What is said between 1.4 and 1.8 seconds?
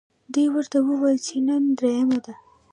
نن